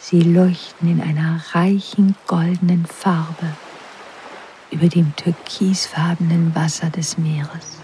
Sie 0.00 0.20
leuchten 0.20 0.90
in 0.90 1.00
einer 1.00 1.40
reichen 1.52 2.16
goldenen 2.26 2.84
Farbe 2.84 3.46
über 4.72 4.88
dem 4.88 5.14
türkisfarbenen 5.14 6.52
Wasser 6.56 6.90
des 6.90 7.18
Meeres. 7.18 7.78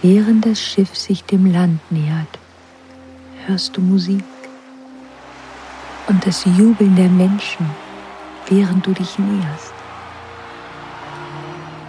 Während 0.00 0.46
das 0.46 0.58
Schiff 0.58 0.96
sich 0.96 1.24
dem 1.24 1.52
Land 1.52 1.80
nähert, 1.92 2.38
hörst 3.44 3.76
du 3.76 3.82
Musik 3.82 4.24
und 6.06 6.26
das 6.26 6.46
Jubeln 6.46 6.96
der 6.96 7.10
Menschen, 7.10 7.68
während 8.48 8.86
du 8.86 8.94
dich 8.94 9.18
näherst. 9.18 9.73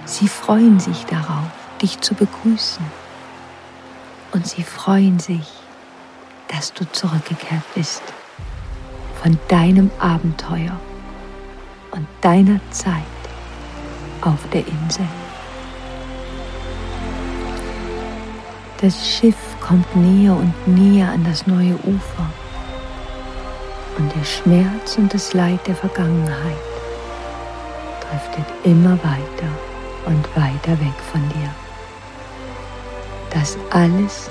Sie 0.05 0.27
freuen 0.27 0.79
sich 0.79 1.05
darauf, 1.05 1.49
dich 1.81 1.99
zu 1.99 2.13
begrüßen. 2.13 2.85
Und 4.33 4.47
sie 4.47 4.63
freuen 4.63 5.17
sich, 5.17 5.51
dass 6.47 6.73
du 6.73 6.85
zurückgekehrt 6.91 7.63
bist 7.73 8.03
von 9.21 9.37
deinem 9.47 9.89
Abenteuer 9.99 10.79
und 11.91 12.07
deiner 12.21 12.59
Zeit 12.69 12.93
auf 14.21 14.37
der 14.53 14.67
Insel. 14.67 15.07
Das 18.81 19.09
Schiff 19.09 19.37
kommt 19.59 19.95
näher 19.95 20.35
und 20.35 20.67
näher 20.67 21.09
an 21.09 21.23
das 21.23 21.47
neue 21.47 21.75
Ufer. 21.83 22.29
Und 23.97 24.13
der 24.13 24.25
Schmerz 24.25 24.97
und 24.97 25.11
das 25.13 25.33
Leid 25.33 25.65
der 25.65 25.75
Vergangenheit 25.75 26.57
driftet 28.01 28.45
immer 28.65 28.99
weiter 29.03 29.74
und 30.05 30.35
weiter 30.35 30.79
weg 30.79 30.95
von 31.11 31.21
dir. 31.29 31.49
Das 33.31 33.57
alles 33.71 34.29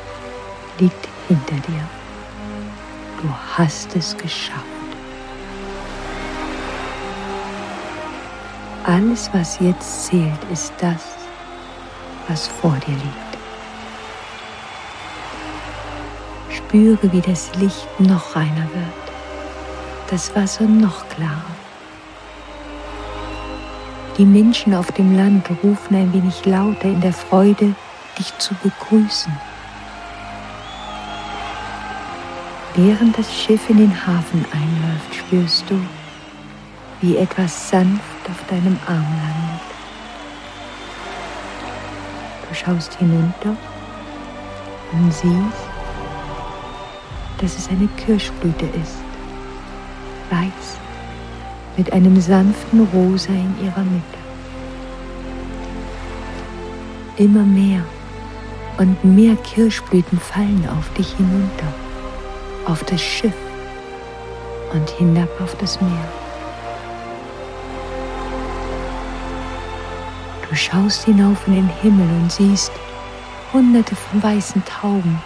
liegt 0.79 1.09
hinter 1.29 1.57
dir. 1.57 1.83
Du 3.21 3.29
hast 3.57 3.95
es 3.97 4.17
geschafft. 4.17 4.65
Alles, 8.85 9.31
was 9.33 9.59
jetzt 9.61 10.07
zählt, 10.07 10.45
ist 10.53 10.73
das, 10.79 11.17
was 12.29 12.47
vor 12.47 12.77
dir 12.87 12.93
liegt. 12.93 13.25
Spüre, 16.51 17.13
wie 17.13 17.21
das 17.21 17.55
Licht 17.55 17.89
noch 17.99 18.37
reiner 18.37 18.69
wird, 18.75 19.05
das 20.11 20.35
Wasser 20.35 20.65
noch 20.65 21.09
klarer. 21.09 21.54
Die 24.17 24.25
Menschen 24.25 24.75
auf 24.75 24.93
dem 24.93 25.17
Land 25.17 25.51
rufen 25.65 25.97
ein 25.97 26.13
wenig 26.13 26.45
lauter 26.47 26.85
in 26.85 27.01
der 27.01 27.13
Freude, 27.13 27.75
dich 28.17 28.39
zu 28.39 28.55
begrüßen. 28.63 29.33
Während 32.77 33.19
das 33.19 33.35
Schiff 33.35 33.69
in 33.69 33.79
den 33.79 34.07
Hafen 34.07 34.45
einläuft, 34.53 35.15
spürst 35.17 35.65
du, 35.69 35.81
wie 37.01 37.17
etwas 37.17 37.71
sanft 37.71 38.31
auf 38.31 38.47
deinem 38.49 38.79
Arm 38.87 39.03
landet. 39.03 39.65
Du 42.49 42.55
schaust 42.55 42.95
hinunter 42.95 43.57
und 44.93 45.13
siehst, 45.13 45.69
dass 47.39 47.59
es 47.59 47.69
eine 47.69 47.89
Kirschblüte 47.97 48.67
ist, 48.67 49.03
weiß, 50.31 50.84
mit 51.77 51.93
einem 51.93 52.21
sanften 52.21 52.89
Rosa 52.93 53.33
in 53.33 53.55
ihrer 53.65 53.85
Mitte. 53.85 54.19
Immer 57.17 57.45
mehr 57.45 57.83
und 58.79 59.05
mehr 59.05 59.37
Kirschblüten 59.37 60.19
fallen 60.19 60.69
auf 60.77 60.93
dich 60.95 61.15
hinunter, 61.17 61.73
auf 62.67 62.83
das 62.85 63.01
Schiff 63.01 63.35
und 64.73 64.89
hinab 64.91 65.29
auf 65.41 65.57
das 65.57 65.81
Meer. 65.81 66.09
Du 70.49 70.57
schaust 70.57 71.05
hinauf 71.05 71.47
in 71.47 71.55
den 71.55 71.71
Himmel 71.83 72.09
und 72.21 72.33
siehst 72.33 72.73
hunderte 73.53 73.95
von 73.97 74.23
weißen 74.23 74.63
Tauben 74.65 75.19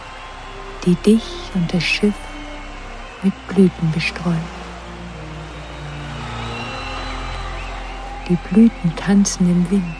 die 0.85 0.95
dich 0.97 1.23
und 1.55 1.73
das 1.73 1.83
Schiff 1.83 2.15
mit 3.23 3.33
Blüten 3.49 3.93
bestreuen. 3.93 4.58
Die 8.29 8.37
Blüten 8.51 8.95
tanzen 8.95 9.51
im 9.51 9.71
Wind, 9.71 9.97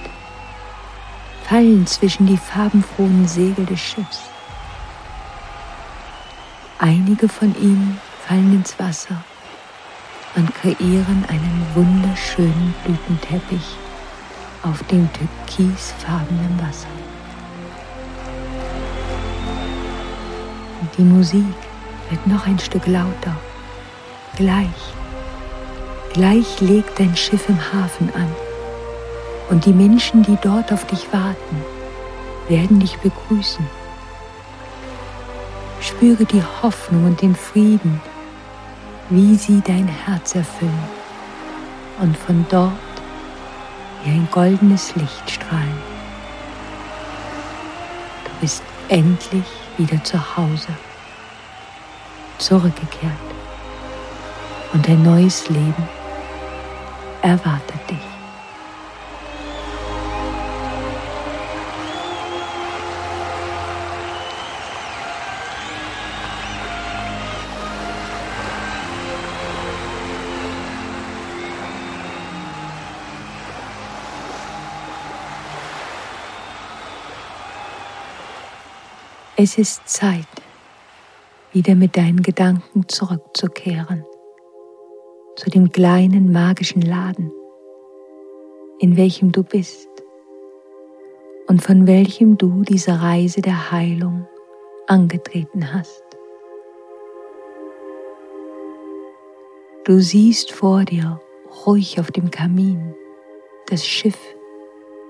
fallen 1.49 1.87
zwischen 1.87 2.27
die 2.27 2.37
farbenfrohen 2.37 3.27
Segel 3.27 3.65
des 3.65 3.81
Schiffs. 3.81 4.21
Einige 6.79 7.29
von 7.29 7.55
ihnen 7.61 7.99
fallen 8.27 8.53
ins 8.53 8.79
Wasser 8.79 9.25
und 10.37 10.55
kreieren 10.55 11.25
einen 11.29 11.67
wunderschönen 11.75 12.75
Blütenteppich 12.85 13.77
auf 14.63 14.83
dem 14.85 15.09
türkisfarbenen 15.15 16.61
Wasser. 16.61 16.89
Die 20.99 21.03
Musik 21.03 21.55
wird 22.11 22.27
noch 22.27 22.47
ein 22.47 22.59
Stück 22.59 22.87
lauter. 22.87 23.35
Gleich, 24.37 24.95
gleich 26.19 26.61
legt 26.61 26.99
dein 26.99 27.17
Schiff 27.17 27.49
im 27.49 27.61
Hafen 27.73 28.13
an. 28.13 28.27
Und 29.51 29.67
die 29.67 29.73
Menschen, 29.73 30.25
die 30.25 30.37
dort 30.43 30.73
auf 30.73 30.85
dich 30.85 31.13
warten, 31.13 31.63
werden 32.49 32.81
dich 32.81 32.99
begrüßen. 32.99 33.65
Spüre 35.81 36.25
die 36.25 36.43
Hoffnung 36.61 37.05
und 37.05 37.23
den 37.23 37.37
Frieden, 37.37 38.01
wie 39.11 39.37
sie 39.37 39.63
dein 39.65 39.87
Herz 39.87 40.35
erfüllen 40.35 40.89
und 42.01 42.17
von 42.17 42.45
dort 42.51 42.73
wie 44.03 44.11
ein 44.11 44.29
goldenes 44.33 44.97
Licht 44.97 45.31
strahlen. 45.31 45.83
Du 48.25 48.31
bist 48.41 48.65
endlich 48.89 49.47
wieder 49.77 50.03
zu 50.03 50.19
Hause, 50.37 50.69
zurückgekehrt 52.39 53.13
und 54.73 54.89
ein 54.89 55.03
neues 55.05 55.49
Leben 55.49 55.98
erwartet 57.23 57.91
dich. 57.91 57.99
Es 79.41 79.57
ist 79.57 79.89
Zeit, 79.89 80.27
wieder 81.53 81.77
mit 81.77 81.97
deinen 81.97 82.23
Gedanken 82.23 82.89
zurückzukehren 82.89 84.05
zu 85.39 85.51
dem 85.51 85.71
kleinen 85.71 86.33
magischen 86.33 86.83
Laden, 86.83 87.31
in 88.81 88.97
welchem 88.97 89.31
du 89.31 89.45
bist 89.45 89.89
und 91.47 91.63
von 91.63 91.87
welchem 91.87 92.37
du 92.37 92.65
diese 92.65 93.01
Reise 93.01 93.41
der 93.41 93.71
Heilung 93.71 94.27
angetreten 94.89 95.73
hast. 95.73 96.03
Du 99.85 100.01
siehst 100.01 100.51
vor 100.51 100.85
dir 100.85 101.21
ruhig 101.65 102.01
auf 102.01 102.11
dem 102.11 102.33
Kamin 102.33 102.95
das 103.69 103.87
Schiff 103.87 104.19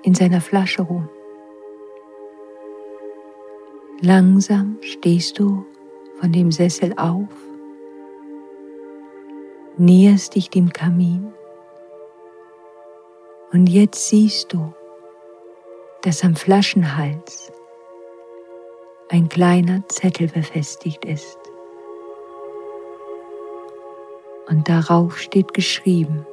in 0.02 0.14
seiner 0.14 0.42
Flasche 0.42 0.82
ruhen. 0.82 1.08
Langsam 4.02 4.76
stehst 4.82 5.38
du 5.38 5.64
von 6.20 6.32
dem 6.32 6.52
Sessel 6.52 6.92
auf, 6.98 7.47
näherst 9.78 10.34
dich 10.34 10.50
dem 10.50 10.72
Kamin 10.72 11.32
und 13.52 13.66
jetzt 13.68 14.08
siehst 14.08 14.52
du, 14.52 14.74
dass 16.02 16.22
am 16.22 16.36
Flaschenhals 16.36 17.50
ein 19.08 19.28
kleiner 19.28 19.82
Zettel 19.88 20.28
befestigt 20.28 21.04
ist. 21.04 21.38
Und 24.48 24.68
darauf 24.68 25.18
steht 25.18 25.54
geschrieben, 25.54 26.26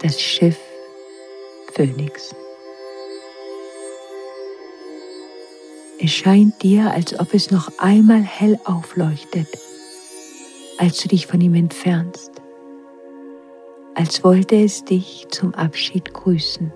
das 0.00 0.20
Schiff 0.20 0.58
Phönix. 1.72 2.34
Es 5.98 6.12
scheint 6.12 6.62
dir, 6.62 6.90
als 6.90 7.18
ob 7.18 7.32
es 7.34 7.50
noch 7.50 7.70
einmal 7.78 8.20
hell 8.20 8.58
aufleuchtet, 8.64 9.48
als 10.78 10.98
du 10.98 11.08
dich 11.08 11.26
von 11.26 11.40
ihm 11.40 11.54
entfernst, 11.54 12.42
als 13.94 14.24
wollte 14.24 14.56
es 14.56 14.84
dich 14.84 15.26
zum 15.30 15.54
Abschied 15.54 16.12
grüßen. 16.12 16.72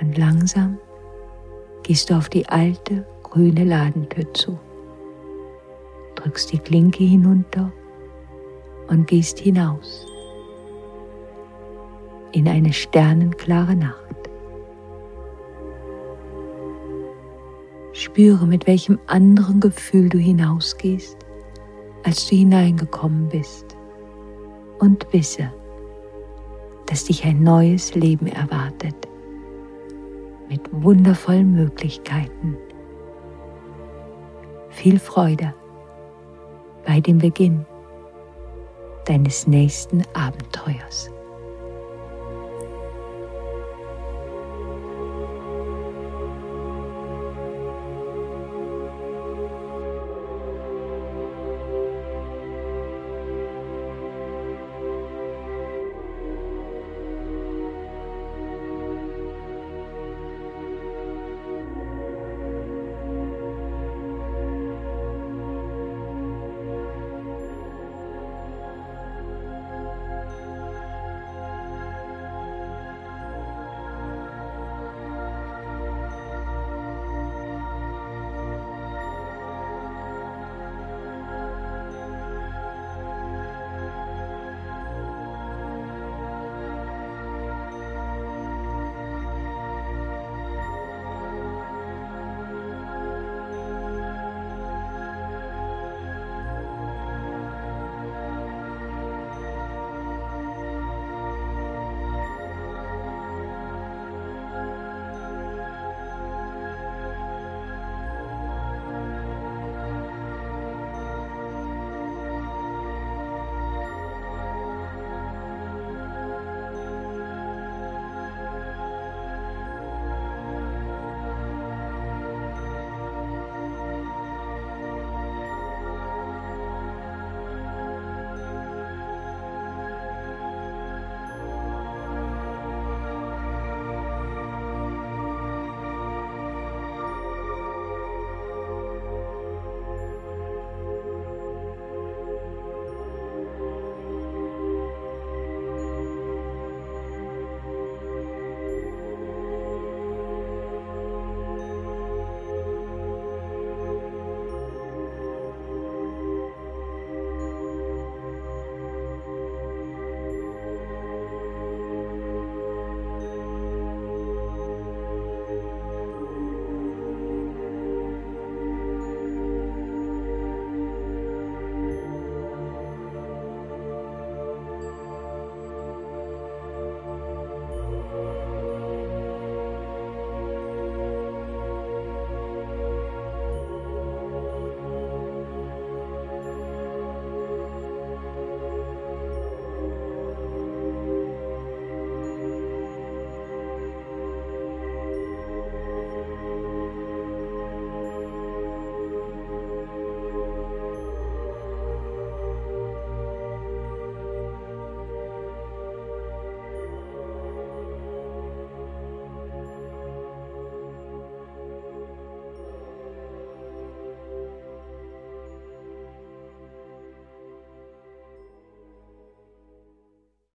Und 0.00 0.18
langsam 0.18 0.78
gehst 1.84 2.10
du 2.10 2.14
auf 2.14 2.28
die 2.28 2.48
alte 2.48 3.06
grüne 3.22 3.64
Ladentür 3.64 4.32
zu, 4.34 4.58
drückst 6.16 6.52
die 6.52 6.58
Klinke 6.58 7.04
hinunter 7.04 7.72
und 8.88 9.06
gehst 9.06 9.38
hinaus 9.38 10.06
in 12.32 12.48
eine 12.48 12.72
sternenklare 12.72 13.76
Nacht. 13.76 13.98
Spüre, 17.92 18.46
mit 18.46 18.66
welchem 18.66 18.98
anderen 19.06 19.60
Gefühl 19.60 20.08
du 20.08 20.18
hinausgehst, 20.18 21.21
als 22.04 22.28
du 22.28 22.36
hineingekommen 22.36 23.28
bist. 23.28 23.76
Und 24.80 25.06
wisse, 25.12 25.52
dass 26.86 27.04
dich 27.04 27.24
ein 27.24 27.44
neues 27.44 27.94
Leben 27.94 28.26
erwartet, 28.26 28.96
mit 30.48 30.60
wundervollen 30.72 31.54
Möglichkeiten. 31.54 32.56
Viel 34.70 34.98
Freude 34.98 35.54
bei 36.84 37.00
dem 37.00 37.18
Beginn 37.18 37.64
deines 39.06 39.46
nächsten 39.46 40.02
Abenteuers. 40.14 41.11